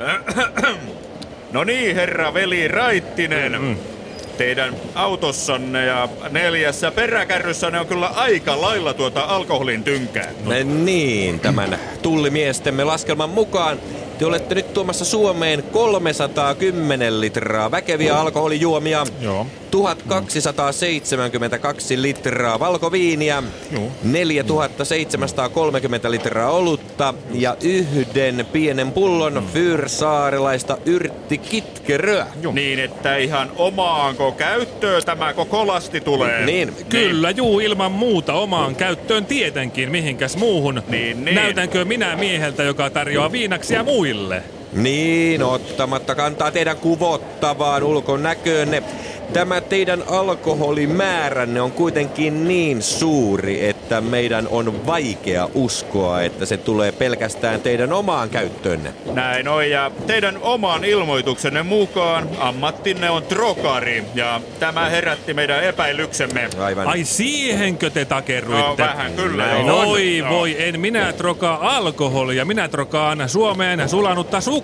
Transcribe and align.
No 1.52 1.64
niin, 1.64 1.96
herra 1.96 2.34
veli 2.34 2.68
Raittinen. 2.68 3.52
Mm-hmm. 3.52 3.76
Teidän 4.38 4.74
autossanne 4.94 5.84
ja 5.84 6.08
neljässä 6.30 6.90
peräkärryssänne 6.90 7.80
on 7.80 7.86
kyllä 7.86 8.06
aika 8.06 8.60
lailla 8.60 8.94
tuota 8.94 9.20
alkoholin 9.20 9.84
tynkää. 9.84 10.32
No. 10.44 10.52
Niin, 10.84 11.40
tämän 11.40 11.78
tullimiestemme 12.02 12.84
laskelman 12.84 13.30
mukaan 13.30 13.78
te 14.20 14.26
olette 14.26 14.54
nyt 14.54 14.74
tuomassa 14.74 15.04
Suomeen 15.04 15.62
310 15.62 17.20
litraa 17.20 17.70
väkeviä 17.70 18.20
alkoholijuomia, 18.20 19.06
Joo. 19.20 19.46
1272 19.70 22.02
litraa 22.02 22.60
valkoviiniä, 22.60 23.42
4730 24.02 26.10
litraa 26.10 26.50
olutta 26.50 27.14
ja 27.32 27.56
yhden 27.62 28.46
pienen 28.52 28.92
pullon 28.92 29.48
fyrsaarelaista 29.52 30.78
yrttikitkeröä. 30.86 32.26
Niin, 32.52 32.78
että 32.78 33.16
ihan 33.16 33.52
omaanko 33.56 34.32
käyttöön 34.32 35.02
tämä 35.04 35.32
koko 35.32 35.66
lasti 35.66 36.00
tulee. 36.00 36.46
Niin, 36.46 36.74
Kyllä, 36.88 37.30
juu, 37.30 37.60
ilman 37.60 37.92
muuta 37.92 38.34
omaan 38.34 38.74
käyttöön 38.74 39.26
tietenkin, 39.26 39.90
mihinkäs 39.90 40.36
muuhun. 40.36 40.82
Niin, 40.88 41.24
niin. 41.24 41.34
Näytänkö 41.34 41.84
minä 41.84 42.16
mieheltä, 42.16 42.62
joka 42.62 42.90
tarjoaa 42.90 43.32
viinaksia 43.32 43.82
muille? 43.82 44.09
Ville. 44.10 44.59
Niin, 44.72 45.42
ottamatta 45.42 46.14
kantaa 46.14 46.50
teidän 46.50 46.76
kuvottavaan 46.76 47.82
ulkonäköönne. 47.82 48.82
Tämä 49.32 49.60
teidän 49.60 50.02
alkoholimääränne 50.06 51.60
on 51.60 51.72
kuitenkin 51.72 52.48
niin 52.48 52.82
suuri, 52.82 53.68
että 53.68 54.00
meidän 54.00 54.48
on 54.48 54.86
vaikea 54.86 55.48
uskoa, 55.54 56.22
että 56.22 56.46
se 56.46 56.56
tulee 56.56 56.92
pelkästään 56.92 57.60
teidän 57.60 57.92
omaan 57.92 58.30
käyttöönne. 58.30 58.94
Näin 59.12 59.48
on, 59.48 59.70
ja 59.70 59.90
teidän 60.06 60.38
oman 60.42 60.84
ilmoituksenne 60.84 61.62
mukaan 61.62 62.28
ammattinne 62.38 63.10
on 63.10 63.22
trokari, 63.22 64.04
ja 64.14 64.40
tämä 64.60 64.88
herätti 64.88 65.34
meidän 65.34 65.64
epäilyksemme. 65.64 66.48
Aivan. 66.58 66.86
Ai 66.86 67.04
siihenkö 67.04 67.90
te 67.90 68.04
takerruitte? 68.04 68.82
No, 68.82 68.88
vähän 68.88 69.12
kyllä, 69.12 69.46
Näin 69.46 69.66
joo. 69.66 69.84
Voi 69.84 70.24
voi, 70.30 70.56
en 70.58 70.80
minä 70.80 71.12
trokaa 71.12 71.76
alkoholia, 71.76 72.44
minä 72.44 72.68
trokaan 72.68 73.28
Suomeen 73.28 73.88
sulanutta 73.88 74.40
suklaata 74.40 74.59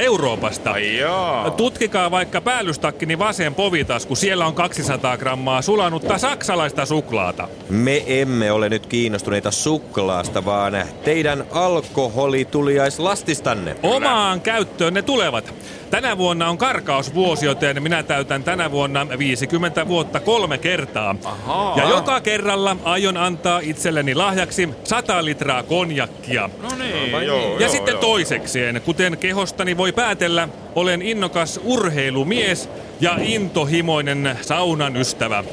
Euroopasta. 0.00 0.70
Ai 0.70 0.98
jaa. 0.98 1.50
Tutkikaa 1.50 2.10
vaikka 2.10 2.40
päällystakkini 2.40 3.18
vasen 3.18 3.54
povitasku, 3.54 4.16
siellä 4.16 4.46
on 4.46 4.54
200 4.54 5.16
grammaa 5.16 5.62
sulanutta 5.62 6.18
saksalaista 6.18 6.86
suklaata. 6.86 7.48
Me 7.68 8.02
emme 8.06 8.52
ole 8.52 8.68
nyt 8.68 8.86
kiinnostuneita 8.86 9.50
suklaasta, 9.50 10.44
vaan 10.44 10.84
teidän 11.04 11.44
alkoholituliaislastistanne. 11.50 13.76
Omaan 13.82 14.40
käyttöön 14.40 14.94
ne 14.94 15.02
tulevat. 15.02 15.54
Tänä 15.90 16.18
vuonna 16.18 16.50
on 16.50 16.58
karkausvuosi, 16.58 17.46
joten 17.46 17.82
minä 17.82 18.02
täytän 18.02 18.44
tänä 18.44 18.70
vuonna 18.70 19.06
50 19.18 19.88
vuotta 19.88 20.20
kolme 20.20 20.58
kertaa. 20.58 21.14
Ahaa. 21.24 21.76
Ja 21.76 21.88
joka 21.88 22.20
kerralla 22.20 22.76
aion 22.84 23.16
antaa 23.16 23.60
itselleni 23.62 24.14
lahjaksi 24.14 24.68
100 24.84 25.24
litraa 25.24 25.62
konjakkia. 25.62 26.50
No 26.62 26.68
niin, 26.78 27.12
joo, 27.12 27.54
Ja 27.54 27.60
joo, 27.60 27.70
sitten 27.70 27.92
joo. 27.92 28.00
toisekseen, 28.00 28.80
kuten 28.84 29.18
kehostani 29.40 29.76
voi 29.76 29.92
päätellä, 29.92 30.48
olen 30.74 31.02
innokas 31.02 31.60
urheilumies 31.64 32.68
ja 33.00 33.16
intohimoinen 33.22 34.38
saunan 34.40 34.96
ystävä. 34.96 35.44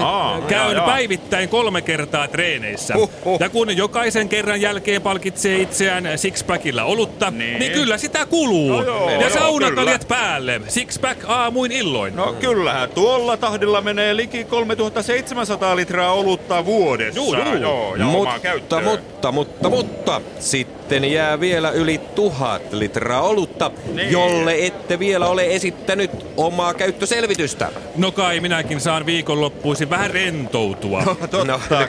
Aa, 0.00 0.40
Käyn 0.40 0.62
jaa, 0.62 0.72
jaa. 0.72 0.86
päivittäin 0.86 1.48
kolme 1.48 1.82
kertaa 1.82 2.28
treeneissä. 2.28 2.94
Huhhuh. 2.94 3.40
Ja 3.40 3.48
kun 3.48 3.76
jokaisen 3.76 4.28
kerran 4.28 4.60
jälkeen 4.60 5.02
palkitsee 5.02 5.58
itseään 5.62 6.18
sixpackilla 6.18 6.84
olutta, 6.84 7.30
niin, 7.30 7.58
Niin. 7.58 7.72
kyllä 7.72 7.98
sitä 7.98 8.26
kuluu. 8.26 8.70
No 8.72 8.82
joo, 8.82 9.10
ja 9.10 9.20
joo, 9.20 9.30
saunakaljat 9.30 10.04
kyllä. 10.04 10.18
päälle. 10.20 10.60
Sixpack 10.68 11.20
aamuin 11.26 11.72
illoin. 11.72 12.16
No 12.16 12.32
kyllähän 12.40 12.90
tuolla 12.90 13.36
tahdilla 13.36 13.80
menee 13.80 14.16
liki 14.16 14.44
3700 14.44 15.76
litraa 15.76 16.12
olutta 16.12 16.64
vuodessa. 16.64 17.20
Juu, 17.20 17.34
juu. 17.34 17.54
joo 17.56 17.96
ja 17.96 18.04
Mutta, 18.04 18.80
mutta, 18.82 19.32
mutta, 19.32 19.68
mutta, 19.70 20.20
sitten 20.38 21.12
jää 21.12 21.40
vielä 21.40 21.70
yli 21.70 21.98
tuhat 22.14 22.72
litraa 22.72 23.20
olutta, 23.22 23.70
Niin. 23.94 24.12
jolle 24.12 24.54
ette 24.58 24.98
vielä 24.98 25.26
ole 25.26 25.46
esittänyt 25.54 26.10
omaa 26.36 26.74
käyttöselvitystä. 26.96 27.68
No 27.96 28.12
kai 28.12 28.40
minäkin 28.40 28.80
saan 28.80 29.06
viikonloppuisin 29.06 29.90
vähän 29.90 30.10
rentoutua. 30.10 31.02
Totta 31.30 31.44
no, 31.44 31.60
kai, 31.68 31.88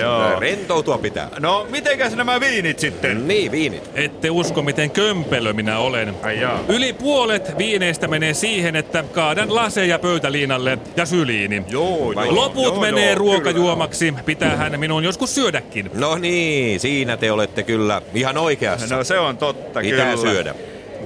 joo. 0.00 0.40
rentoutua 0.40 0.98
pitää. 0.98 1.28
No, 1.40 1.66
mitenkäs 1.70 2.16
nämä 2.16 2.40
viinit 2.40 2.78
sitten? 2.78 3.28
Niin, 3.28 3.52
viinit. 3.52 3.90
Ette 3.94 4.30
usko, 4.30 4.62
miten 4.62 4.90
kömpelö 4.90 5.52
minä 5.52 5.78
olen. 5.78 6.14
Ai 6.22 6.40
jaa. 6.40 6.60
Yli 6.68 6.92
puolet 6.92 7.58
viineistä 7.58 8.08
menee 8.08 8.34
siihen, 8.34 8.76
että 8.76 9.04
kaadan 9.12 9.54
laseja 9.54 9.98
pöytäliinalle 9.98 10.78
ja 10.96 11.06
syliini. 11.06 11.62
Joo, 11.68 12.12
Vai- 12.14 12.26
joo, 12.26 12.34
Loput 12.34 12.64
joo, 12.64 12.80
menee 12.80 13.06
joo, 13.06 13.18
ruokajuomaksi. 13.18 14.14
Pitäähän 14.26 14.80
minun 14.80 15.04
joskus 15.04 15.34
syödäkin. 15.34 15.90
No 15.94 16.18
niin, 16.18 16.80
siinä 16.80 17.16
te 17.16 17.32
olette 17.32 17.62
kyllä 17.62 18.02
ihan 18.14 18.38
oikeassa. 18.38 18.86
kyllä. 18.86 18.96
No 18.98 19.04
se 19.04 19.18
on 19.18 19.36
totta, 19.36 19.80
Pitää 19.80 20.14
kyllä. 20.14 20.30
syödä. 20.32 20.54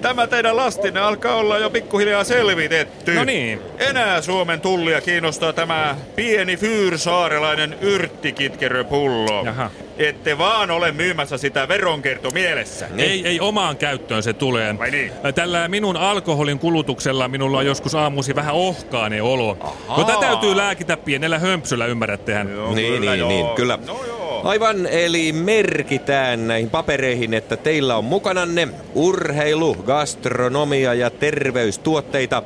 Tämä 0.03 0.27
teidän 0.27 0.57
lastinne 0.57 1.01
alkaa 1.01 1.37
olla 1.37 1.59
jo 1.59 1.71
pikkuhiljaa 1.71 2.25
selvitetty. 2.25 3.15
No 3.15 3.25
niin. 3.25 3.61
Enää 3.79 4.23
Suomen 4.23 4.61
tullia 4.61 5.01
kiinnostaa 5.01 5.53
tämä 5.53 5.97
pieni 6.17 6.57
fyyrsaarelainen 6.57 7.77
yrttikitkeröpullo. 7.81 9.45
Jaha. 9.45 9.71
Ette 9.99 10.39
vaan 10.39 10.71
ole 10.71 10.93
myymässä 10.93 11.39
sitä 11.39 11.69
veronkierto 11.69 12.31
mielessä. 12.31 12.87
Niin. 12.91 13.11
Ei, 13.11 13.27
ei 13.27 13.41
omaan 13.41 13.77
käyttöön 13.77 14.23
se 14.23 14.33
tulee. 14.33 14.79
Vai 14.79 14.91
niin? 14.91 15.13
Tällä 15.35 15.69
minun 15.69 15.97
alkoholin 15.97 16.59
kulutuksella 16.59 17.29
minulla 17.29 17.59
on 17.59 17.67
joskus 17.67 17.95
aamusi 17.95 18.35
vähän 18.35 18.55
ohkainen 18.55 19.23
olo. 19.23 19.77
Jota 19.99 20.17
täytyy 20.21 20.57
lääkitä 20.57 20.97
pienellä 20.97 21.39
hömpsyllä, 21.39 21.87
ymmärrättehän. 21.87 22.53
Joo, 22.53 22.75
niin, 22.75 22.93
kyllä, 22.93 23.11
niin, 23.11 23.21
joo. 23.21 23.29
niin, 23.29 23.47
kyllä. 23.47 23.79
No 23.87 24.01
joo. 24.07 24.16
Aivan, 24.47 24.87
eli 24.87 25.33
merkitään 25.33 26.49
näihin 26.49 26.71
papereihin, 26.71 27.35
että 27.35 27.57
teillä 27.57 27.97
on 27.97 28.05
mukananne 28.05 28.69
urheilu, 28.95 29.75
gastronomia 29.75 30.95
ja 30.95 31.11
terveystuotteita. 31.11 32.43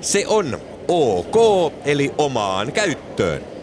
Se 0.00 0.26
on 0.26 0.58
OK, 0.88 1.72
eli 1.84 2.12
omaan 2.18 2.72
käyttöön. 2.72 3.55